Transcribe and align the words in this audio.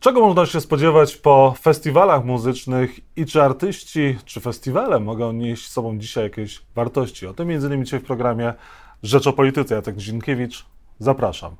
Czego 0.00 0.20
można 0.20 0.46
się 0.46 0.60
spodziewać 0.60 1.16
po 1.16 1.54
festiwalach 1.60 2.24
muzycznych 2.24 3.00
i 3.16 3.26
czy 3.26 3.42
artyści, 3.42 4.18
czy 4.24 4.40
festiwale 4.40 5.00
mogą 5.00 5.32
nieść 5.32 5.68
z 5.68 5.72
sobą 5.72 5.98
dzisiaj 5.98 6.24
jakieś 6.24 6.62
wartości? 6.74 7.26
O 7.26 7.34
tym 7.34 7.48
między 7.48 7.66
innymi 7.66 7.84
dzisiaj 7.84 8.00
w 8.00 8.04
programie 8.04 8.54
Rzecz 9.02 9.26
o 9.26 9.32
Polityce. 9.32 9.74
Jacek 9.74 9.96
Dzienkiewicz, 9.96 10.66
zapraszam. 10.98 11.56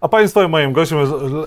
A 0.00 0.08
Państwa 0.08 0.48
moim 0.48 0.72
gościem 0.72 0.98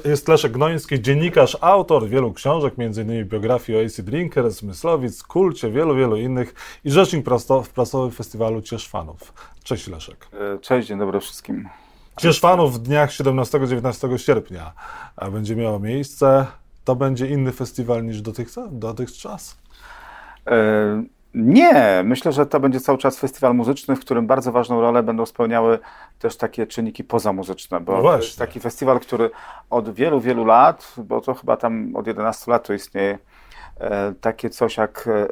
jest 0.05 0.28
Leszek 0.28 0.52
Gnoński, 0.52 1.01
dziennikarz, 1.01 1.57
autor 1.61 2.07
wielu 2.07 2.33
książek, 2.33 2.73
m.in. 2.77 3.25
biografii 3.25 3.79
o 3.79 3.85
AC 3.85 4.01
Drinkers, 4.01 4.63
Myslowic, 4.63 5.23
Kulcie, 5.23 5.71
wielu, 5.71 5.95
wielu 5.95 6.15
innych 6.15 6.54
i 6.85 6.91
rzecznik 6.91 7.25
prasowy 7.73 8.11
festiwalu 8.11 8.61
Ciesz 8.61 8.88
Fanów. 8.88 9.33
Cześć 9.63 9.88
Leszek. 9.88 10.27
E, 10.33 10.59
cześć, 10.59 10.88
dzień 10.88 10.99
dobry 10.99 11.19
wszystkim. 11.19 11.69
Ciesz 12.18 12.39
Fanów 12.39 12.73
w 12.73 12.79
dniach 12.79 13.09
17-19 13.09 14.18
sierpnia 14.18 14.73
będzie 15.31 15.55
miało 15.55 15.79
miejsce. 15.79 16.45
To 16.83 16.96
będzie 16.96 17.28
inny 17.28 17.51
festiwal 17.51 18.05
niż 18.05 18.21
dotychczas? 18.21 18.69
dotychczas? 18.71 19.57
E 20.47 21.04
nie, 21.33 22.01
myślę, 22.06 22.32
że 22.32 22.45
to 22.45 22.59
będzie 22.59 22.79
cały 22.79 22.97
czas 22.97 23.19
festiwal 23.19 23.56
muzyczny, 23.56 23.95
w 23.95 24.00
którym 24.00 24.28
bardzo 24.28 24.51
ważną 24.51 24.82
rolę 24.82 25.04
będą 25.04 25.25
spełniały 25.25 25.79
też 26.19 26.37
takie 26.37 26.68
czynniki 26.68 27.04
pozamuzyczne, 27.04 27.79
bo 27.79 27.97
no 27.97 28.01
to 28.04 28.18
jest 28.18 28.39
taki 28.39 28.59
festiwal, 28.59 29.00
który 29.00 29.29
od 29.70 29.93
wielu, 29.93 30.21
wielu 30.21 30.45
lat, 30.45 30.93
bo 30.97 31.21
to 31.21 31.34
chyba 31.34 31.57
tam 31.57 31.95
od 31.95 32.08
11 32.08 32.52
lat 32.52 32.67
to 32.67 32.73
istnieje, 32.73 33.20
e, 33.80 34.14
takie 34.22 34.50
coś 34.50 34.78
jak 34.78 35.08
e, 35.08 35.28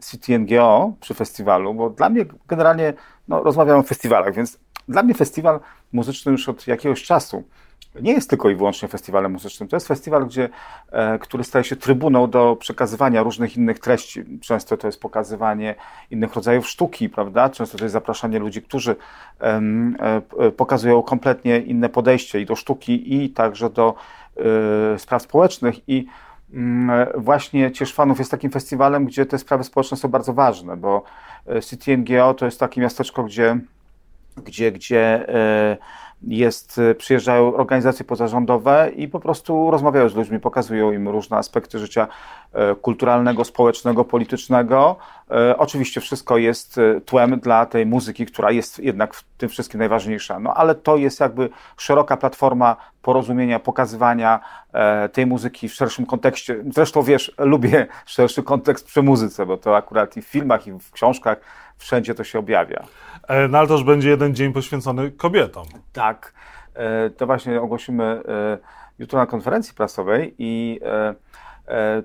CTNGO 0.00 0.92
przy 1.00 1.14
festiwalu, 1.14 1.74
bo 1.74 1.90
dla 1.90 2.08
mnie 2.08 2.24
generalnie, 2.48 2.94
no, 3.28 3.42
rozmawiam 3.42 3.80
o 3.80 3.82
festiwalach, 3.82 4.34
więc 4.34 4.58
dla 4.88 5.02
mnie 5.02 5.14
festiwal 5.14 5.60
muzyczny 5.92 6.32
już 6.32 6.48
od 6.48 6.66
jakiegoś 6.66 7.02
czasu 7.02 7.44
nie 8.00 8.12
jest 8.12 8.30
tylko 8.30 8.50
i 8.50 8.54
wyłącznie 8.54 8.88
festiwalem 8.88 9.32
muzycznym. 9.32 9.68
To 9.68 9.76
jest 9.76 9.88
festiwal, 9.88 10.26
gdzie, 10.26 10.48
e, 10.92 11.18
który 11.18 11.44
staje 11.44 11.64
się 11.64 11.76
trybuną 11.76 12.30
do 12.30 12.56
przekazywania 12.60 13.22
różnych 13.22 13.56
innych 13.56 13.78
treści. 13.78 14.24
Często 14.40 14.76
to 14.76 14.88
jest 14.88 15.00
pokazywanie 15.00 15.74
innych 16.10 16.34
rodzajów 16.34 16.68
sztuki, 16.68 17.08
prawda? 17.08 17.50
Często 17.50 17.78
to 17.78 17.84
jest 17.84 17.92
zapraszanie 17.92 18.38
ludzi, 18.38 18.62
którzy 18.62 18.96
e, 19.40 20.50
pokazują 20.56 21.02
kompletnie 21.02 21.58
inne 21.58 21.88
podejście 21.88 22.40
i 22.40 22.46
do 22.46 22.56
sztuki, 22.56 23.14
i 23.14 23.30
także 23.30 23.70
do 23.70 23.94
e, 24.94 24.98
spraw 24.98 25.22
społecznych. 25.22 25.88
I 25.88 26.06
mm, 26.54 27.06
właśnie 27.16 27.72
Cieszfanów 27.72 28.18
jest 28.18 28.30
takim 28.30 28.50
festiwalem, 28.50 29.06
gdzie 29.06 29.26
te 29.26 29.38
sprawy 29.38 29.64
społeczne 29.64 29.96
są 29.96 30.08
bardzo 30.08 30.32
ważne, 30.32 30.76
bo 30.76 31.02
CTNGO 31.62 32.34
to 32.34 32.44
jest 32.44 32.60
takie 32.60 32.80
miasteczko, 32.80 33.24
gdzie, 33.24 33.58
gdzie, 34.36 34.72
gdzie 34.72 35.26
jest, 36.22 36.78
y, 36.78 36.94
przyjeżdżają 36.94 37.54
organizacje 37.54 38.04
pozarządowe 38.04 38.90
i 38.96 39.08
po 39.08 39.20
prostu 39.20 39.70
rozmawiają 39.70 40.08
z 40.08 40.14
ludźmi, 40.14 40.40
pokazują 40.40 40.92
im 40.92 41.08
różne 41.08 41.36
aspekty 41.36 41.78
życia 41.78 42.08
e, 42.52 42.74
kulturalnego, 42.74 43.44
społecznego, 43.44 44.04
politycznego. 44.04 44.96
E, 45.30 45.58
oczywiście 45.58 46.00
wszystko 46.00 46.38
jest 46.38 46.78
e, 46.78 47.00
tłem 47.00 47.40
dla 47.40 47.66
tej 47.66 47.86
muzyki, 47.86 48.26
która 48.26 48.50
jest 48.50 48.78
jednak 48.78 49.14
w 49.14 49.24
tym 49.38 49.48
wszystkim 49.48 49.78
najważniejsza. 49.78 50.40
No 50.40 50.54
ale 50.54 50.74
to 50.74 50.96
jest 50.96 51.20
jakby 51.20 51.48
szeroka 51.76 52.16
platforma 52.16 52.76
porozumienia, 53.02 53.58
pokazywania 53.58 54.40
tej 55.12 55.26
muzyki 55.26 55.68
w 55.68 55.74
szerszym 55.74 56.06
kontekście. 56.06 56.64
Zresztą 56.74 57.02
wiesz, 57.02 57.34
lubię 57.38 57.86
szerszy 58.06 58.42
kontekst 58.42 58.86
przy 58.86 59.02
muzyce, 59.02 59.46
bo 59.46 59.56
to 59.56 59.76
akurat 59.76 60.16
i 60.16 60.22
w 60.22 60.26
filmach, 60.26 60.66
i 60.66 60.72
w 60.72 60.90
książkach 60.90 61.40
wszędzie 61.82 62.14
to 62.14 62.24
się 62.24 62.38
objawia. 62.38 62.84
E, 63.28 63.48
no 63.48 63.58
ale 63.58 63.68
też 63.68 63.84
będzie 63.84 64.10
jeden 64.10 64.34
dzień 64.34 64.52
poświęcony 64.52 65.10
kobietom. 65.10 65.66
Tak. 65.92 66.32
E, 66.74 67.10
to 67.10 67.26
właśnie 67.26 67.60
ogłosimy 67.60 68.04
e, 68.04 68.58
jutro 68.98 69.18
na 69.18 69.26
konferencji 69.26 69.74
prasowej 69.74 70.34
i 70.38 70.80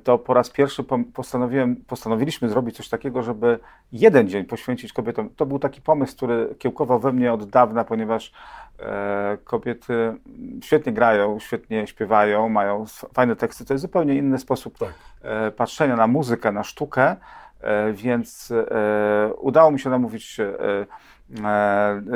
to 0.04 0.18
po 0.18 0.34
raz 0.34 0.50
pierwszy 0.50 0.84
postanowiłem, 1.14 1.76
postanowiliśmy 1.76 2.50
zrobić 2.50 2.76
coś 2.76 2.90
takiego, 2.90 3.24
żeby 3.24 3.60
jeden 3.92 4.30
dzień 4.30 4.46
poświęcić 4.46 4.94
kobietom. 4.94 5.30
To 5.30 5.46
był 5.46 5.60
taki 5.60 5.82
pomysł, 5.82 6.16
który 6.16 6.56
kiełkował 6.60 7.00
we 7.00 7.12
mnie 7.12 7.34
od 7.34 7.50
dawna, 7.50 7.84
ponieważ 7.84 8.32
kobiety 9.44 10.14
świetnie 10.64 10.94
grają, 10.94 11.40
świetnie 11.40 11.88
śpiewają, 11.88 12.50
mają 12.50 12.86
fajne 13.14 13.36
teksty. 13.36 13.66
To 13.66 13.74
jest 13.74 13.82
zupełnie 13.82 14.16
inny 14.16 14.38
sposób 14.38 14.78
tak. 14.78 14.94
patrzenia 15.56 15.96
na 15.96 16.08
muzykę, 16.08 16.52
na 16.52 16.64
sztukę. 16.64 17.16
E, 17.62 17.94
więc 17.94 18.52
e, 18.52 19.34
udało 19.34 19.72
mi 19.72 19.80
się 19.80 19.90
namówić 19.90 20.40
e, 20.40 20.86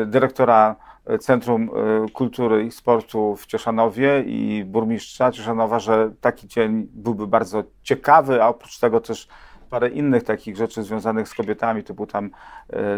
dyrektora 0.06 0.75
Centrum 1.19 1.69
Kultury 2.13 2.63
i 2.63 2.72
Sportu 2.72 3.35
w 3.35 3.46
Cieszanowie 3.46 4.24
i 4.25 4.63
burmistrza 4.66 5.31
Cieszanowa, 5.31 5.80
że 5.80 6.12
taki 6.22 6.47
dzień 6.47 6.88
byłby 6.94 7.28
bardzo 7.28 7.63
ciekawy, 7.84 8.44
a 8.44 8.47
oprócz 8.47 8.80
tego 8.80 9.01
też 9.01 9.28
parę 9.69 9.90
innych 9.90 10.24
takich 10.24 10.57
rzeczy 10.57 10.84
związanych 10.84 11.28
z 11.28 11.34
kobietami, 11.34 11.84
typu 11.84 12.07
tam 12.07 12.30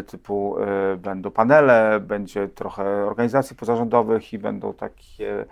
typu 0.07 0.55
będą 0.97 1.31
panele, 1.31 1.99
będzie 1.99 2.47
trochę 2.47 2.83
organizacji 3.05 3.55
pozarządowych 3.55 4.33
i 4.33 4.39
będą 4.39 4.73
takie 4.73 5.45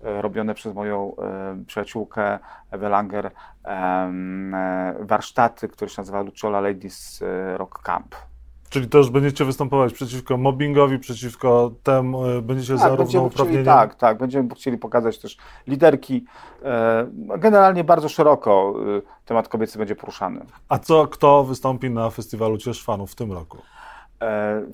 robione 0.00 0.54
przez 0.54 0.74
moją 0.74 1.16
e, 1.16 1.64
przyjaciółkę 1.66 2.38
Ewę 2.70 2.88
Langer 2.88 3.30
e, 3.64 4.94
warsztaty, 5.00 5.68
które 5.68 5.88
się 5.88 6.00
nazywa 6.00 6.22
Lucciola 6.22 6.60
Ladies 6.60 7.24
Rock 7.56 7.82
Camp. 7.82 8.14
Czyli 8.70 8.88
też 8.88 9.10
będziecie 9.10 9.44
występować 9.44 9.92
przeciwko 9.92 10.36
mobbingowi, 10.36 10.98
przeciwko 10.98 11.70
temu, 11.82 12.22
będziecie 12.42 12.72
tak, 12.72 12.82
zarówno 12.82 13.22
uprawnieni... 13.22 13.64
Tak, 13.64 13.94
tak, 13.94 14.18
będziemy 14.18 14.54
chcieli 14.54 14.78
pokazać 14.78 15.18
też 15.18 15.36
liderki. 15.66 16.24
Generalnie 17.38 17.84
bardzo 17.84 18.08
szeroko 18.08 18.74
temat 19.24 19.48
kobiecy 19.48 19.78
będzie 19.78 19.96
poruszany. 19.96 20.46
A 20.68 20.78
co, 20.78 21.06
kto 21.06 21.44
wystąpi 21.44 21.90
na 21.90 22.10
festiwalu 22.10 22.58
Ciesz 22.58 22.84
Fanów 22.84 23.12
w 23.12 23.14
tym 23.14 23.32
roku? 23.32 23.58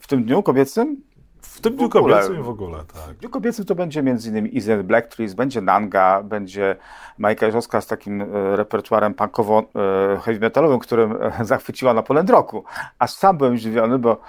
W 0.00 0.06
tym 0.06 0.24
dniu 0.24 0.42
kobiecym? 0.42 1.02
W 1.44 1.60
tym 1.60 1.76
dniu 1.76 1.88
kobiecym 1.88 2.42
w 2.42 2.48
ogóle, 2.48 2.78
tak. 2.78 3.14
W 3.16 3.18
dniu 3.18 3.30
kobiecym 3.30 3.64
to 3.64 3.74
będzie 3.74 4.00
m.in. 4.00 4.56
Easy 4.56 4.84
Black 4.84 5.08
Trees, 5.08 5.34
będzie 5.34 5.60
Nanga, 5.60 6.22
będzie 6.22 6.76
Majka 7.18 7.46
Jerzowska 7.46 7.80
z 7.80 7.86
takim 7.86 8.22
e, 8.22 8.26
repertuarem 8.56 9.14
punkowo-heavy 9.14 10.36
e, 10.36 10.40
metalowym, 10.40 10.78
którym 10.78 11.16
e, 11.22 11.44
zachwyciła 11.44 11.94
na 11.94 12.02
Poland 12.02 12.30
Roku. 12.30 12.64
Aż 12.98 13.10
sam 13.10 13.38
byłem 13.38 13.58
zdziwiony, 13.58 13.98
bo 13.98 14.20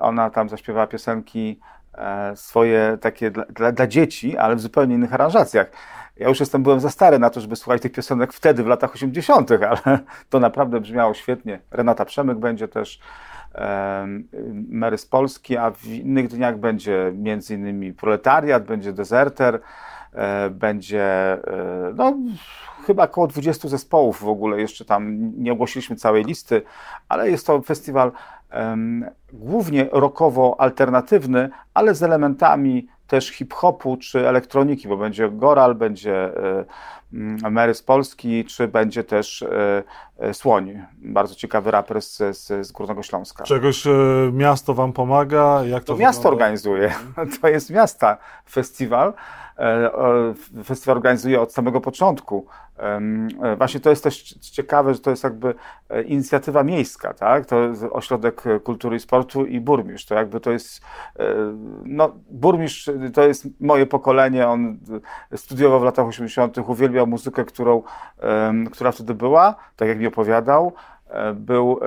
ona 0.00 0.30
tam 0.30 0.48
zaśpiewała 0.48 0.86
piosenki 0.86 1.60
swoje 2.34 2.98
takie 3.00 3.30
dla, 3.30 3.44
dla, 3.44 3.72
dla 3.72 3.86
dzieci, 3.86 4.36
ale 4.36 4.56
w 4.56 4.60
zupełnie 4.60 4.94
innych 4.94 5.14
aranżacjach. 5.14 5.70
Ja 6.16 6.28
już 6.28 6.40
jestem, 6.40 6.62
byłem 6.62 6.80
za 6.80 6.90
stary 6.90 7.18
na 7.18 7.30
to, 7.30 7.40
żeby 7.40 7.56
słuchać 7.56 7.82
tych 7.82 7.92
piosenek 7.92 8.32
wtedy, 8.32 8.62
w 8.62 8.66
latach 8.66 8.94
80., 8.94 9.50
ale 9.86 9.98
to 10.30 10.40
naprawdę 10.40 10.80
brzmiało 10.80 11.14
świetnie. 11.14 11.60
Renata 11.70 12.04
Przemyk 12.04 12.38
będzie 12.38 12.68
też. 12.68 13.00
Mary 14.68 14.98
z 14.98 15.06
Polski, 15.06 15.56
a 15.56 15.70
w 15.70 15.86
innych 15.86 16.28
dniach 16.28 16.58
będzie 16.58 17.12
między 17.14 17.54
innymi 17.54 17.92
proletariat, 17.92 18.64
będzie 18.64 18.92
deserter, 18.92 19.60
e, 20.12 20.50
będzie 20.50 21.02
e, 21.02 21.92
no, 21.94 22.16
chyba 22.86 23.04
około 23.04 23.26
20 23.26 23.68
zespołów 23.68 24.22
w 24.22 24.28
ogóle, 24.28 24.60
jeszcze 24.60 24.84
tam 24.84 25.32
nie 25.42 25.52
ogłosiliśmy 25.52 25.96
całej 25.96 26.24
listy, 26.24 26.62
ale 27.08 27.30
jest 27.30 27.46
to 27.46 27.62
festiwal 27.62 28.12
um, 28.52 29.06
głównie 29.32 29.88
rockowo-alternatywny, 29.92 31.48
ale 31.74 31.94
z 31.94 32.02
elementami 32.02 32.86
też 33.06 33.28
hip-hopu 33.28 33.96
czy 33.96 34.28
elektroniki, 34.28 34.88
bo 34.88 34.96
będzie 34.96 35.30
Goral, 35.30 35.74
będzie 35.74 36.32
Mm, 37.12 37.52
Mary 37.52 37.74
z 37.74 37.82
Polski, 37.82 38.44
czy 38.44 38.68
będzie 38.68 39.04
też 39.04 39.44
e, 40.18 40.34
Słoń, 40.34 40.82
bardzo 40.98 41.34
ciekawy 41.34 41.70
raper 41.70 42.02
z, 42.02 42.16
z, 42.16 42.66
z 42.66 42.72
Górnego 42.72 43.02
Śląska. 43.02 43.44
Czegoś 43.44 43.86
e, 43.86 43.90
miasto 44.32 44.74
wam 44.74 44.92
pomaga? 44.92 45.64
Jak 45.64 45.84
to, 45.84 45.92
to 45.92 45.98
miasto 45.98 46.28
organizuje, 46.28 46.94
to 47.40 47.48
jest 47.48 47.70
miasta 47.70 48.16
festiwal. 48.50 49.12
Festiwal 50.64 50.96
organizuje 50.96 51.40
od 51.40 51.52
samego 51.52 51.80
początku. 51.80 52.46
Właśnie 53.58 53.80
to 53.80 53.90
jest 53.90 54.04
też 54.04 54.22
ciekawe, 54.32 54.94
że 54.94 55.00
to 55.00 55.10
jest 55.10 55.24
jakby 55.24 55.54
inicjatywa 56.06 56.62
miejska, 56.62 57.14
tak? 57.14 57.46
To 57.46 57.60
jest 57.60 57.84
Ośrodek 57.90 58.42
Kultury 58.64 58.96
i 58.96 59.00
Sportu 59.00 59.46
i 59.46 59.60
burmistrz. 59.60 60.06
To 60.06 60.14
jakby 60.14 60.40
to 60.40 60.50
jest, 60.50 60.80
no 61.84 62.12
burmistrz 62.30 62.90
to 63.14 63.22
jest 63.22 63.46
moje 63.60 63.86
pokolenie, 63.86 64.48
on 64.48 64.78
studiował 65.36 65.80
w 65.80 65.84
latach 65.84 66.06
80., 66.06 66.58
uwielbiał 66.58 67.06
muzykę, 67.06 67.44
którą, 67.44 67.82
która 68.72 68.92
wtedy 68.92 69.14
była, 69.14 69.54
tak 69.76 69.88
jak 69.88 69.98
mi 69.98 70.06
opowiadał. 70.06 70.72
E, 71.08 71.34
był, 71.34 71.80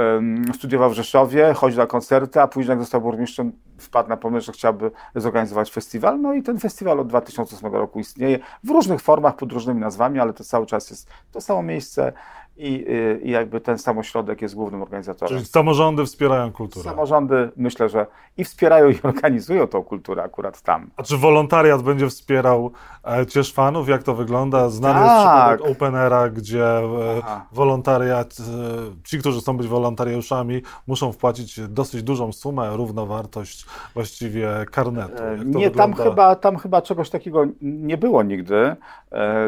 studiował 0.56 0.90
w 0.90 0.94
Rzeszowie, 0.94 1.54
chodził 1.54 1.80
na 1.80 1.88
koncerty, 1.88 2.42
a 2.42 2.48
później 2.48 2.70
jak 2.70 2.80
został 2.80 3.02
burmistrzem, 3.02 3.52
wpadł 3.78 4.10
na 4.10 4.18
pomysł, 4.18 4.46
że 4.46 4.52
chciałby 4.52 4.92
zorganizować 5.16 5.72
festiwal. 5.72 6.22
No 6.22 6.34
i 6.34 6.44
ten 6.44 6.60
festiwal 6.60 7.00
od 7.00 7.08
2008 7.08 7.74
roku 7.74 8.00
istnieje 8.00 8.40
w 8.64 8.70
różnych 8.70 9.02
formach, 9.02 9.36
pod 9.36 9.52
różnymi 9.52 9.80
nazwami, 9.80 10.20
ale 10.20 10.34
to 10.34 10.44
cały 10.44 10.66
czas 10.66 10.90
jest 10.90 11.10
to 11.32 11.42
samo 11.42 11.64
miejsce 11.64 12.14
i, 12.60 12.86
i 13.24 13.32
jakby 13.32 13.62
ten 13.62 13.78
samośrodek 13.78 14.42
jest 14.42 14.56
głównym 14.56 14.82
organizatorem. 14.82 15.38
Czyli 15.38 15.46
samorządy 15.46 16.06
wspierają 16.06 16.52
kulturę. 16.52 16.84
Samorządy 16.84 17.52
myślę, 17.58 17.90
że 17.90 18.06
i 18.38 18.44
wspierają 18.44 18.90
i 18.90 19.00
organizują 19.04 19.68
tą 19.68 19.84
kulturę 19.84 20.24
akurat 20.24 20.62
tam. 20.62 20.90
A 20.98 21.04
czy 21.04 21.18
wolontariat 21.18 21.82
będzie 21.82 22.10
wspierał 22.10 22.72
e, 23.08 23.26
Cieszfanów? 23.26 23.90
Jak 23.90 24.04
to 24.04 24.16
wygląda? 24.16 24.70
Znany 24.70 25.00
tak. 25.00 25.06
jest 25.06 25.28
przypadek 25.28 25.78
Openera, 25.78 26.30
gdzie 26.30 26.66
e, 26.66 27.22
wolontariat, 27.52 28.38
e, 28.40 29.04
ci, 29.04 29.20
którzy 29.20 29.40
chcą 29.40 29.58
być 29.58 29.68
wolontariuszami, 29.68 30.62
muszą 30.88 31.12
wpłacić 31.12 31.60
dosyć 31.68 32.04
dużą 32.04 32.32
sumę, 32.32 32.70
równowartość 32.78 33.66
właściwie 33.94 34.50
karnetu. 34.72 35.24
nie, 35.46 35.72
tam 35.72 35.94
chyba, 35.94 36.36
tam 36.36 36.58
chyba 36.58 36.82
czegoś 36.82 37.10
takiego 37.10 37.46
nie 37.62 37.98
było 37.98 38.24
nigdy. 38.24 38.76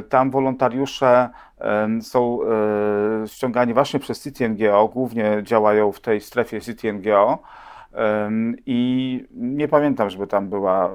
Tam 0.10 0.32
wolontariusze 0.32 1.30
są 2.02 2.40
e, 2.44 3.28
ściągani 3.28 3.74
właśnie 3.74 4.00
przez 4.00 4.24
CityNGO, 4.24 4.88
głównie 4.88 5.40
działają 5.44 5.92
w 5.92 6.00
tej 6.00 6.22
strefie 6.22 6.62
CityNGO. 6.62 7.40
I 8.66 9.26
nie 9.32 9.68
pamiętam, 9.68 10.10
żeby 10.10 10.28
tam 10.28 10.50
była 10.50 10.86
e, 10.86 10.92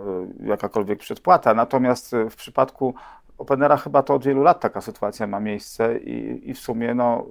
jakakolwiek 0.47 0.99
przedpłata. 0.99 1.55
Natomiast 1.55 2.17
w 2.31 2.37
przypadku 2.37 2.95
Openera 3.39 3.77
chyba 3.77 4.03
to 4.03 4.15
od 4.15 4.25
wielu 4.25 4.43
lat 4.43 4.61
taka 4.61 4.81
sytuacja 4.81 5.27
ma 5.27 5.41
miejsce 5.41 5.99
i, 5.99 6.51
i 6.51 6.55
w 6.55 6.59
sumie 6.59 6.95
no, 6.95 7.27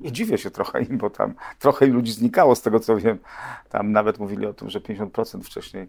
dziwię 0.00 0.38
się 0.38 0.50
trochę 0.50 0.82
im, 0.82 0.98
bo 0.98 1.10
tam 1.10 1.34
trochę 1.58 1.86
ludzi 1.86 2.12
znikało 2.12 2.54
z 2.54 2.62
tego 2.62 2.80
co 2.80 2.96
wiem. 2.96 3.18
Tam 3.68 3.92
nawet 3.92 4.18
mówili 4.18 4.46
o 4.46 4.54
tym, 4.54 4.70
że 4.70 4.80
50% 4.80 5.42
wcześniej 5.42 5.88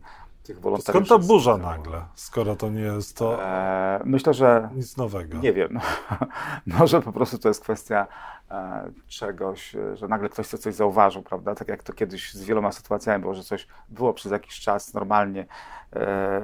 tych 0.49 0.59
wolontariuszy. 0.59 1.05
Skąd 1.05 1.21
ta 1.21 1.27
burza 1.27 1.57
nagle, 1.57 2.01
skoro 2.15 2.55
to 2.55 2.69
nie 2.69 2.81
jest 2.81 3.17
to 3.17 3.43
e, 3.43 4.01
Myślę, 4.05 4.33
że 4.33 4.69
nic 4.75 4.97
nowego. 4.97 5.37
Nie 5.37 5.53
wiem. 5.53 5.79
Może 6.79 7.01
po 7.01 7.11
prostu 7.11 7.37
to 7.37 7.47
jest 7.47 7.61
kwestia 7.61 8.07
e, 8.51 8.91
czegoś, 9.07 9.75
że 9.93 10.07
nagle 10.07 10.29
ktoś 10.29 10.47
coś 10.47 10.75
zauważył, 10.75 11.23
prawda? 11.23 11.55
Tak 11.55 11.67
jak 11.67 11.83
to 11.83 11.93
kiedyś 11.93 12.33
z 12.33 12.43
wieloma 12.43 12.71
sytuacjami 12.71 13.21
było, 13.21 13.33
że 13.33 13.43
coś 13.43 13.67
było 13.89 14.13
przez 14.13 14.31
jakiś 14.31 14.59
czas 14.59 14.93
normalnie 14.93 15.45
e, 15.93 15.99
e 15.99 16.41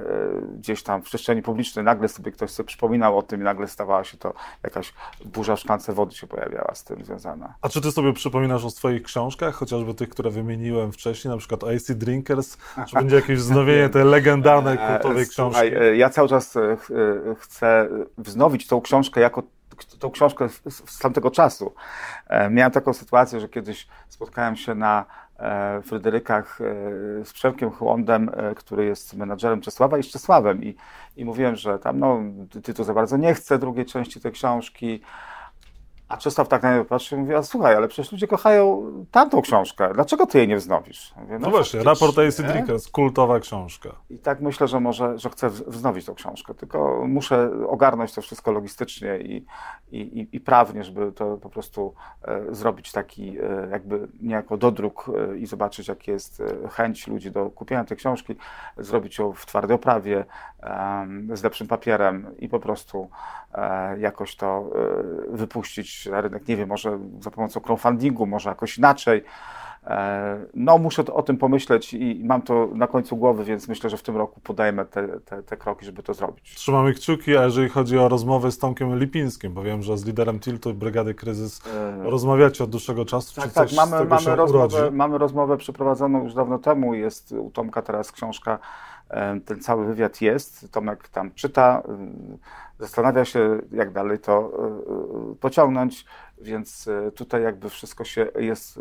gdzieś 0.58 0.82
tam 0.82 1.02
w 1.02 1.04
przestrzeni 1.04 1.42
publicznej, 1.42 1.84
nagle 1.84 2.08
sobie 2.08 2.32
ktoś 2.32 2.50
sobie 2.50 2.66
przypominał 2.66 3.18
o 3.18 3.22
tym 3.22 3.40
i 3.40 3.44
nagle 3.44 3.68
stawała 3.68 4.04
się 4.04 4.16
to 4.16 4.34
jakaś 4.62 4.92
burza 5.24 5.56
w 5.56 5.60
szklance 5.60 5.92
wody 5.92 6.14
się 6.14 6.26
pojawiała 6.26 6.74
z 6.74 6.84
tym 6.84 7.04
związana. 7.04 7.54
A 7.62 7.68
czy 7.68 7.80
ty 7.80 7.92
sobie 7.92 8.12
przypominasz 8.12 8.64
o 8.64 8.70
swoich 8.70 9.02
książkach, 9.02 9.54
chociażby 9.54 9.94
tych, 9.94 10.08
które 10.08 10.30
wymieniłem 10.30 10.92
wcześniej, 10.92 11.32
na 11.32 11.38
przykład 11.38 11.64
AC 11.64 11.90
Drinkers, 11.90 12.56
czy 12.88 12.96
będzie 13.00 13.16
jakieś 13.16 13.38
wznowienie 13.38 13.88
te 13.96 14.04
legendarnej 14.04 14.78
e, 14.80 14.92
kultowej 14.92 15.26
książki. 15.26 15.60
Słuchaj, 15.70 15.98
ja 15.98 16.10
cały 16.10 16.28
czas 16.28 16.56
e, 16.56 16.60
e, 16.60 16.76
chcę 17.38 17.88
wznowić 18.18 18.66
tą 18.66 18.80
książkę 18.80 19.20
jako 19.20 19.42
tą 19.98 20.10
książkę 20.10 20.48
z 20.68 20.98
tamtego 20.98 21.30
czasu. 21.30 21.74
Miałem 22.50 22.72
taką 22.72 22.92
sytuację, 22.92 23.40
że 23.40 23.48
kiedyś 23.48 23.86
spotkałem 24.08 24.56
się 24.56 24.74
na 24.74 25.04
Fryderykach 25.82 26.58
z 27.24 27.32
Przemkiem 27.32 27.70
Chłondem, 27.70 28.30
który 28.56 28.84
jest 28.84 29.14
menadżerem 29.14 29.60
Czesława 29.60 29.98
i 29.98 30.02
z 30.02 30.06
Czesławem 30.06 30.64
i, 30.64 30.76
i 31.16 31.24
mówiłem, 31.24 31.56
że 31.56 31.78
tam 31.78 31.98
no, 31.98 32.20
tytuł 32.62 32.84
za 32.84 32.94
bardzo 32.94 33.16
nie 33.16 33.34
chcę 33.34 33.58
drugiej 33.58 33.86
części 33.86 34.20
tej 34.20 34.32
książki, 34.32 35.02
a 36.08 36.16
Czesław 36.16 36.48
tak 36.48 36.62
na 36.62 36.74
mnie 36.74 36.84
patrzy 36.84 37.14
i 37.14 37.18
mówi, 37.18 37.34
a 37.34 37.42
słuchaj, 37.42 37.76
ale 37.76 37.88
przecież 37.88 38.12
ludzie 38.12 38.26
kochają 38.26 38.92
tamtą 39.10 39.42
książkę, 39.42 39.90
dlaczego 39.94 40.26
ty 40.26 40.38
jej 40.38 40.48
nie 40.48 40.56
wznowisz? 40.56 41.14
Mówię, 41.16 41.32
no, 41.32 41.38
no 41.38 41.50
właśnie, 41.50 41.82
raport 41.82 42.18
A.C. 42.18 42.42
Drinkers, 42.42 42.88
kultowa 42.88 43.40
książka. 43.40 43.88
I 44.10 44.18
tak 44.18 44.40
myślę, 44.40 44.68
że 44.68 44.80
może, 44.80 45.18
że 45.18 45.30
chcę 45.30 45.50
wznowić 45.50 46.06
tą 46.06 46.14
książkę, 46.14 46.54
tylko 46.54 47.04
muszę 47.08 47.50
ogarnąć 47.68 48.14
to 48.14 48.22
wszystko 48.22 48.52
logistycznie 48.52 49.18
i, 49.18 49.46
i, 49.90 50.28
i 50.32 50.40
prawnie, 50.40 50.84
żeby 50.84 51.12
to 51.12 51.36
po 51.36 51.50
prostu 51.50 51.94
e, 52.22 52.54
zrobić 52.54 52.92
taki 52.92 53.38
e, 53.38 53.68
jakby 53.70 54.08
niejako 54.20 54.56
dodruk 54.56 55.10
e, 55.32 55.36
i 55.38 55.46
zobaczyć, 55.46 55.88
jak 55.88 56.08
jest 56.08 56.40
e, 56.40 56.68
chęć 56.68 57.06
ludzi 57.06 57.30
do 57.30 57.50
kupienia 57.50 57.84
tej 57.84 57.96
książki, 57.96 58.36
zrobić 58.76 59.18
ją 59.18 59.32
w 59.32 59.46
twardej 59.46 59.74
oprawie, 59.74 60.24
z 61.32 61.42
lepszym 61.42 61.66
papierem 61.66 62.26
i 62.38 62.48
po 62.48 62.60
prostu 62.60 63.08
e, 63.54 63.98
jakoś 63.98 64.36
to 64.36 64.70
e, 65.32 65.36
wypuścić 65.36 66.06
na 66.06 66.20
rynek. 66.20 66.48
Nie 66.48 66.56
wiem, 66.56 66.68
może 66.68 66.98
za 67.20 67.30
pomocą 67.30 67.60
crowdfundingu, 67.60 68.26
może 68.26 68.48
jakoś 68.48 68.78
inaczej. 68.78 69.24
E, 69.86 70.46
no, 70.54 70.78
muszę 70.78 71.04
o 71.12 71.22
tym 71.22 71.36
pomyśleć 71.36 71.94
i 71.94 72.20
mam 72.24 72.42
to 72.42 72.68
na 72.74 72.86
końcu 72.86 73.16
głowy, 73.16 73.44
więc 73.44 73.68
myślę, 73.68 73.90
że 73.90 73.96
w 73.96 74.02
tym 74.02 74.16
roku 74.16 74.40
podajemy 74.40 74.84
te, 74.84 75.08
te, 75.20 75.42
te, 75.42 75.56
kroki, 75.56 75.84
żeby 75.84 76.02
to 76.02 76.14
zrobić. 76.14 76.54
Trzymamy 76.54 76.94
kciuki, 76.94 77.36
a 77.36 77.44
jeżeli 77.44 77.68
chodzi 77.68 77.98
o 77.98 78.08
rozmowy 78.08 78.52
z 78.52 78.58
Tomkiem 78.58 78.98
Lipińskim, 78.98 79.54
bo 79.54 79.62
wiem, 79.62 79.82
że 79.82 79.98
z 79.98 80.04
liderem 80.04 80.40
Tiltu 80.40 80.74
Brygady 80.74 81.14
Kryzys 81.14 81.62
rozmawiacie 82.02 82.64
od 82.64 82.70
dłuższego 82.70 83.04
czasu. 83.04 83.40
Tak, 83.40 83.52
tak, 83.52 83.68
mamy, 83.72 84.04
mamy, 84.04 84.36
rozmowę, 84.36 84.90
mamy 84.90 85.18
rozmowę 85.18 85.56
przeprowadzoną 85.56 86.24
już 86.24 86.34
dawno 86.34 86.58
temu. 86.58 86.94
Jest 86.94 87.32
u 87.32 87.50
Tomka 87.50 87.82
teraz 87.82 88.12
książka 88.12 88.58
ten 89.44 89.60
cały 89.60 89.86
wywiad 89.86 90.20
jest. 90.20 90.72
Tomek 90.72 91.08
tam 91.08 91.34
czyta, 91.34 91.82
zastanawia 92.78 93.24
się, 93.24 93.58
jak 93.72 93.92
dalej 93.92 94.18
to 94.18 94.52
y, 95.28 95.32
y, 95.32 95.36
pociągnąć, 95.36 96.04
więc 96.38 96.88
tutaj 97.14 97.42
jakby 97.42 97.68
wszystko 97.70 98.04
się 98.04 98.28
jest, 98.38 98.80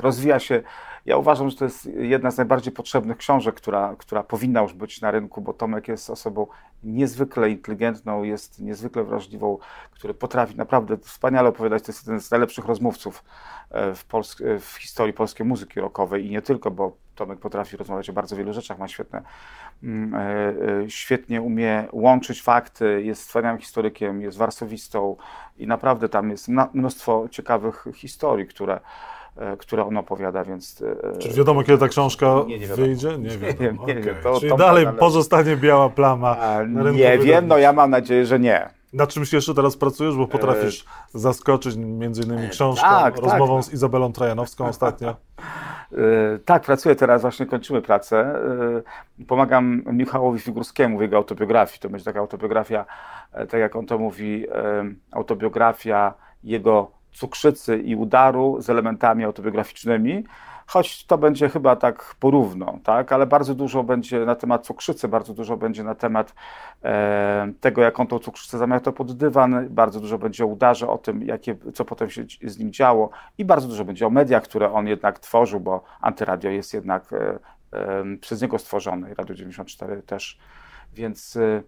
rozwija 0.00 0.38
się. 0.38 0.62
Ja 1.06 1.16
uważam, 1.16 1.50
że 1.50 1.56
to 1.56 1.64
jest 1.64 1.86
jedna 1.86 2.30
z 2.30 2.36
najbardziej 2.36 2.72
potrzebnych 2.72 3.16
książek, 3.16 3.54
która, 3.54 3.96
która 3.98 4.22
powinna 4.22 4.62
już 4.62 4.72
być 4.72 5.00
na 5.00 5.10
rynku, 5.10 5.40
bo 5.40 5.52
Tomek 5.52 5.88
jest 5.88 6.10
osobą 6.10 6.46
niezwykle 6.84 7.50
inteligentną, 7.50 8.22
jest 8.22 8.60
niezwykle 8.60 9.04
wrażliwą, 9.04 9.58
który 9.90 10.14
potrafi 10.14 10.56
naprawdę 10.56 10.96
wspaniale 10.96 11.48
opowiadać. 11.48 11.82
To 11.82 11.92
jest 11.92 12.06
jeden 12.06 12.20
z 12.20 12.30
najlepszych 12.30 12.64
rozmówców 12.64 13.24
e, 13.70 13.94
w, 13.94 14.08
Pols- 14.08 14.60
w 14.60 14.76
historii 14.76 15.14
polskiej 15.14 15.46
muzyki 15.46 15.80
rockowej 15.80 16.26
i 16.26 16.30
nie 16.30 16.42
tylko, 16.42 16.70
bo 16.70 17.02
Tomek 17.14 17.38
potrafi 17.38 17.76
rozmawiać 17.76 18.10
o 18.10 18.12
bardzo 18.12 18.36
wielu 18.36 18.52
rzeczach, 18.52 18.78
ma 18.78 18.88
świetne, 18.88 19.22
mm, 19.82 20.14
e, 20.14 20.20
e, 20.84 20.90
świetnie 20.90 21.42
umie 21.42 21.88
łączyć 21.92 22.42
fakty, 22.42 23.02
jest 23.02 23.26
wspaniałym 23.26 23.58
historykiem, 23.58 24.22
jest 24.22 24.38
warsowistą 24.38 25.16
i 25.58 25.66
naprawdę 25.66 26.08
tam 26.08 26.30
jest 26.30 26.48
mnóstwo 26.74 27.28
ciekawych 27.30 27.86
historii, 27.94 28.46
które, 28.46 28.74
e, 28.74 28.80
które 29.58 29.84
on 29.84 29.96
opowiada, 29.96 30.44
więc... 30.44 30.84
Czy 31.18 31.28
wiadomo, 31.28 31.62
kiedy 31.62 31.78
ta 31.78 31.88
książka 31.88 32.26
nie, 32.46 32.58
nie 32.58 32.66
wyjdzie? 32.66 33.08
Nie, 33.08 33.18
nie 33.18 33.38
wiem, 33.38 33.78
nie 33.86 33.94
wiem. 33.94 34.14
To, 34.22 34.40
Czyli 34.40 34.56
dalej 34.56 34.86
ale... 34.86 34.98
pozostanie 34.98 35.56
biała 35.56 35.88
plama 35.88 36.36
na 36.66 36.82
rynku 36.82 36.98
Nie 36.98 37.18
wiem, 37.18 37.46
no 37.46 37.58
ja 37.58 37.72
mam 37.72 37.90
nadzieję, 37.90 38.26
że 38.26 38.38
nie. 38.40 38.70
Na 38.92 39.06
czymś 39.06 39.32
jeszcze 39.32 39.54
teraz 39.54 39.76
pracujesz, 39.76 40.16
bo 40.16 40.26
potrafisz 40.26 40.84
zaskoczyć 41.14 41.76
między 41.76 42.22
innymi 42.22 42.48
książką, 42.48 42.86
tak, 42.88 43.14
tak. 43.14 43.24
rozmową 43.24 43.56
tak. 43.56 43.64
z 43.64 43.72
Izabelą 43.72 44.12
Trajanowską 44.12 44.66
ostatnio. 44.66 45.16
E, 46.34 46.38
tak, 46.38 46.62
pracuję 46.62 46.96
teraz, 46.96 47.22
właśnie 47.22 47.46
kończymy 47.46 47.82
pracę. 47.82 48.18
E, 49.18 49.24
pomagam 49.24 49.82
Michałowi 49.86 50.38
Figurskiemu 50.38 50.98
w 50.98 51.02
jego 51.02 51.16
autobiografii. 51.16 51.80
To 51.80 51.88
będzie 51.88 52.04
taka 52.04 52.20
autobiografia, 52.20 52.86
e, 53.32 53.46
tak 53.46 53.60
jak 53.60 53.76
on 53.76 53.86
to 53.86 53.98
mówi, 53.98 54.46
autobiografia 55.10 56.14
jego 56.44 56.90
cukrzycy 57.12 57.78
i 57.78 57.96
udaru 57.96 58.56
z 58.60 58.70
elementami 58.70 59.24
autobiograficznymi 59.24 60.24
choć 60.66 61.06
to 61.06 61.18
będzie 61.18 61.48
chyba 61.48 61.76
tak 61.76 62.14
porówno, 62.20 62.78
tak? 62.84 63.12
ale 63.12 63.26
bardzo 63.26 63.54
dużo 63.54 63.82
będzie 63.82 64.24
na 64.24 64.34
temat 64.34 64.66
cukrzycy, 64.66 65.08
bardzo 65.08 65.34
dużo 65.34 65.56
będzie 65.56 65.84
na 65.84 65.94
temat 65.94 66.34
e, 66.84 67.52
tego, 67.60 67.82
jak 67.82 68.00
on 68.00 68.06
tą 68.06 68.18
cukrzycę 68.18 68.58
zamiatał 68.58 68.92
pod 68.92 69.12
dywan, 69.12 69.68
bardzo 69.70 70.00
dużo 70.00 70.18
będzie 70.18 70.44
o 70.44 70.46
udarze, 70.46 70.88
o 70.88 70.98
tym, 70.98 71.22
jakie, 71.22 71.56
co 71.74 71.84
potem 71.84 72.10
się 72.10 72.24
z 72.42 72.58
nim 72.58 72.72
działo 72.72 73.10
i 73.38 73.44
bardzo 73.44 73.68
dużo 73.68 73.84
będzie 73.84 74.06
o 74.06 74.10
mediach, 74.10 74.42
które 74.42 74.72
on 74.72 74.86
jednak 74.86 75.18
tworzył, 75.18 75.60
bo 75.60 75.84
antyradio 76.00 76.50
jest 76.50 76.74
jednak 76.74 77.12
e, 77.12 77.38
e, 77.72 78.04
przez 78.20 78.42
niego 78.42 78.58
stworzone 78.58 79.10
i 79.10 79.14
Radio 79.14 79.34
94 79.34 80.02
też, 80.02 80.38
więc 80.94 81.36
e, 81.36 81.62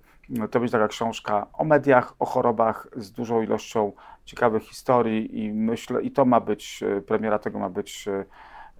to 0.51 0.61
będzie 0.61 0.73
taka 0.73 0.89
książka 0.89 1.47
o 1.53 1.65
mediach, 1.65 2.15
o 2.19 2.25
chorobach 2.27 2.89
z 2.97 3.13
dużą 3.13 3.43
ilością 3.43 3.93
ciekawych 4.25 4.63
historii 4.63 5.45
i 5.45 5.53
myślę, 5.53 6.03
i 6.03 6.11
to 6.11 6.25
ma 6.25 6.41
być, 6.41 6.83
e, 6.83 7.01
premiera 7.01 7.39
tego 7.39 7.59
ma 7.59 7.69
być 7.69 8.09
e, 8.09 8.25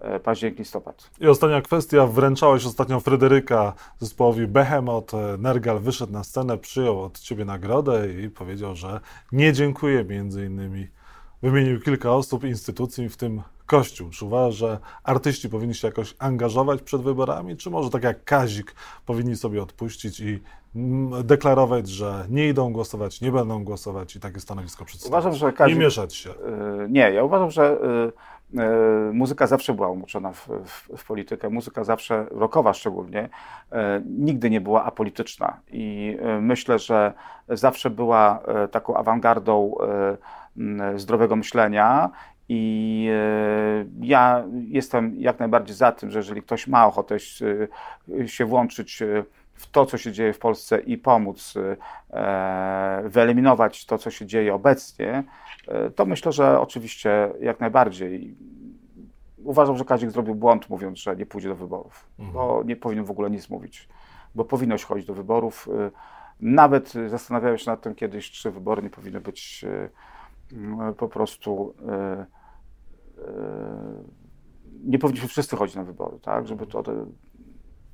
E, 0.01 0.21
październik, 0.21 0.59
listopad. 0.59 1.11
I 1.21 1.29
ostatnia 1.29 1.63
kwestia, 1.63 2.07
wręczałeś 2.07 2.67
ostatnio 2.67 3.01
Fryderyka 3.01 3.73
zespołowi 3.99 4.47
Behemoth. 4.47 5.13
Nergal 5.39 5.81
wyszedł 5.81 6.13
na 6.13 6.25
scenę, 6.25 6.59
przyjął 6.59 7.03
od 7.03 7.21
ciebie 7.21 7.45
nagrodę 7.45 8.13
i 8.13 8.31
powiedział, 8.31 8.75
że 8.75 9.01
nie 9.33 9.53
dziękuję 9.53 10.05
między 10.05 10.47
innymi. 10.47 10.89
Wymienił 11.43 11.81
kilka 11.81 12.11
osób, 12.11 12.45
instytucji, 12.45 13.09
w 13.09 13.17
tym 13.17 13.43
Kościół. 13.67 14.11
Czy 14.11 14.25
uważasz, 14.25 14.55
że 14.55 14.79
artyści 15.05 15.49
powinni 15.49 15.75
się 15.75 15.89
jakoś 15.89 16.15
angażować 16.19 16.83
przed 16.83 17.03
wyborami, 17.03 17.57
czy 17.57 17.71
może 17.71 17.91
tak 17.91 18.03
jak 18.03 18.25
Kazik 18.25 18.75
powinni 19.07 19.37
sobie 19.37 19.63
odpuścić 19.63 20.21
i 20.21 20.43
mm, 20.77 21.27
deklarować, 21.27 21.89
że 21.89 22.27
nie 22.31 22.49
idą 22.49 22.73
głosować, 22.73 23.21
nie 23.21 23.33
będą 23.33 23.65
głosować 23.65 24.17
i 24.17 24.21
takie 24.21 24.41
stanowisko 24.41 24.85
przedstawić? 24.85 25.13
Uważam, 25.13 25.35
że 25.35 25.53
Kazik... 25.53 25.77
Nie 25.77 25.85
mieszać 25.85 26.15
się. 26.15 26.31
Yy, 26.31 26.89
nie, 26.91 27.11
ja 27.11 27.25
uważam, 27.25 27.51
że... 27.51 27.79
Yy 27.83 28.35
muzyka 29.13 29.47
zawsze 29.47 29.75
była 29.75 29.89
umoczona 29.89 30.33
w, 30.33 30.49
w, 30.65 30.97
w, 30.97 31.07
politykę, 31.07 31.51
muzyka 31.51 31.85
zawsze, 31.85 32.27
rockowa 32.31 32.75
szczególnie, 32.75 33.29
nigdy 34.05 34.51
nie 34.51 34.61
była 34.61 34.85
apolityczna 34.85 35.61
i 35.69 36.17
myślę, 36.41 36.79
że 36.79 37.13
zawsze 37.49 37.91
była 37.91 38.43
taką 38.71 38.97
awangardą 38.97 39.75
zdrowego 40.97 41.37
myślenia 41.37 42.11
i 42.49 43.09
ja 44.01 44.45
jestem 44.69 45.15
jak 45.19 45.39
najbardziej 45.39 45.77
za 45.77 45.93
tym, 45.93 46.11
że 46.11 46.19
jeżeli 46.19 46.43
ktoś 46.43 46.67
ma 46.67 46.87
ochotę 46.87 47.17
się 48.27 48.47
włączyć 48.47 49.03
w 49.55 49.71
to, 49.71 49.87
co 49.87 49.99
się 49.99 50.13
dzieje 50.13 50.33
w 50.33 50.39
Polsce 50.39 50.81
i 50.81 50.99
pomóc 50.99 51.55
e, 52.11 53.03
wyeliminować 53.09 53.87
to, 53.87 53.99
co 53.99 54.11
się 54.11 54.27
dzieje 54.27 54.55
obecnie, 54.55 55.25
e, 55.69 55.91
to 55.91 56.07
myślę, 56.07 56.33
że 56.33 56.61
oczywiście 56.61 57.33
jak 57.41 57.61
najbardziej. 57.61 58.37
Uważam, 59.45 59.77
że 59.77 59.85
Kazik 59.85 60.11
zrobił 60.11 60.35
błąd, 60.35 60.71
mówiąc, 60.71 60.99
że 60.99 61.17
nie 61.17 61.27
pójdzie 61.27 61.49
do 61.49 61.55
wyborów, 61.55 62.07
mhm. 62.19 62.35
bo 62.35 62.63
nie 62.65 62.77
powinien 62.77 63.05
w 63.05 63.11
ogóle 63.11 63.31
nic 63.31 63.51
mówić, 63.51 63.89
bo 64.35 64.45
powinnoś 64.45 64.85
chodzić 64.85 65.07
do 65.07 65.15
wyborów. 65.15 65.69
E, 65.69 65.91
nawet 66.41 66.93
zastanawiałem 67.09 67.59
się 67.59 67.71
nad 67.71 67.81
tym 67.81 67.95
kiedyś, 67.95 68.31
czy 68.31 68.51
wybory 68.51 68.83
nie 68.83 68.91
powinny 68.91 69.21
być 69.21 69.65
po 70.97 71.09
prostu 71.09 71.75
nie 74.85 74.99
powinniśmy 74.99 75.29
wszyscy 75.29 75.57
chodzić 75.57 75.77
na 75.77 75.85
wybory, 75.85 76.19
tak, 76.23 76.49
żeby 76.49 76.67
to 76.67 76.83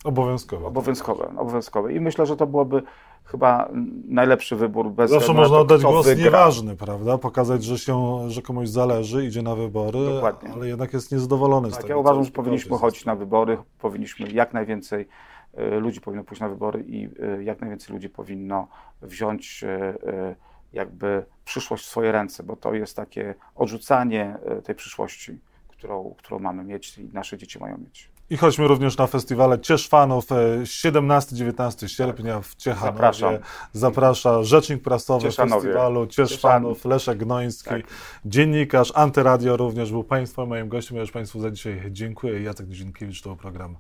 Obowiązkowe. 0.05 0.67
Obowiązkowe, 0.67 1.33
obowiązkowe. 1.37 1.93
I 1.93 2.01
myślę, 2.01 2.27
że 2.27 2.37
to 2.37 2.47
byłoby 2.47 2.83
chyba 3.25 3.69
najlepszy 4.09 4.57
wybór 4.57 4.91
bez 4.91 5.11
Zawsze 5.11 5.33
można 5.33 5.59
oddać 5.59 5.83
głos 5.83 6.07
wygra. 6.07 6.25
nieważny, 6.25 6.77
prawda? 6.77 7.19
Pokazać, 7.19 7.65
że, 7.65 7.79
się, 7.79 8.25
że 8.31 8.43
komuś 8.43 8.69
zależy, 8.69 9.27
idzie 9.27 9.43
na 9.43 9.55
wybory, 9.55 9.99
Dokładnie. 10.15 10.53
ale 10.53 10.69
jednak 10.69 10.93
jest 10.93 11.13
niezadowolony 11.13 11.69
tak, 11.69 11.75
z 11.75 11.77
tego. 11.77 11.89
Ja 11.89 11.97
uważam, 11.97 12.25
że 12.25 12.31
powinniśmy 12.31 12.79
chodzić 12.79 13.05
na 13.05 13.17
wybory, 13.17 13.59
powinniśmy 13.79 14.29
jak 14.31 14.55
najwięcej 14.55 15.09
e, 15.55 15.81
ludzi 15.81 16.01
powinno 16.01 16.25
pójść 16.25 16.41
na 16.41 16.49
wybory 16.49 16.85
i 16.87 17.09
e, 17.23 17.43
jak 17.45 17.61
najwięcej 17.61 17.95
ludzi 17.95 18.09
powinno 18.09 18.69
wziąć 19.03 19.65
e, 19.65 20.37
jakby 20.73 21.25
przyszłość 21.45 21.85
w 21.85 21.89
swoje 21.89 22.13
ręce, 22.13 22.43
bo 22.43 22.57
to 22.57 22.75
jest 22.75 22.97
takie 22.97 23.35
odrzucanie 23.55 24.39
tej 24.65 24.75
przyszłości, 24.75 25.39
którą, 25.69 26.15
którą 26.19 26.39
mamy 26.39 26.65
mieć 26.65 26.99
i 26.99 27.05
nasze 27.05 27.39
dzieci 27.39 27.59
mają 27.59 27.79
mieć. 27.79 28.11
I 28.31 28.37
chodźmy 28.37 28.69
również 28.69 28.97
na 28.97 29.07
festiwale 29.07 29.61
Ciesz 29.61 29.89
Fanów 29.89 30.27
17-19 30.63 31.89
sierpnia 31.89 32.41
w 32.41 32.55
Ciechanowie. 32.55 32.93
Zapraszam. 32.93 33.35
Zaprasza 33.73 34.43
rzecznik 34.43 34.83
prasowy 34.83 35.23
Cieszanowie. 35.23 35.63
festiwalu 35.63 36.07
Ciesz 36.07 36.31
Cieszan... 36.31 36.51
Fanów 36.51 36.85
Leszek 36.85 37.19
Gnoński, 37.19 37.71
tak. 37.71 37.83
dziennikarz, 38.25 38.93
Antyradio 38.95 39.57
również 39.57 39.91
był 39.91 40.05
Państwa 40.05 40.47
moim 40.47 40.69
gościem. 40.69 40.97
Ja 40.97 41.01
już 41.01 41.11
Państwu 41.11 41.41
za 41.41 41.51
dzisiaj 41.51 41.83
dziękuję. 41.91 42.43
Jacek 42.43 42.69
Dzienkiewicz, 42.69 43.23
to 43.23 43.37
program 43.37 43.77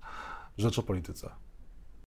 Rzecz 0.58 0.78
o 0.78 0.82
Polityce. 0.82 1.30